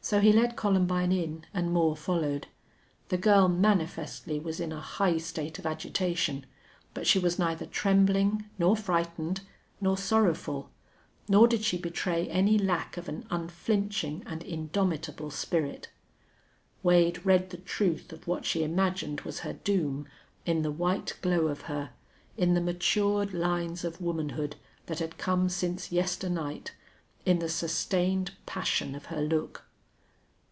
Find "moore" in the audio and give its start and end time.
1.70-1.94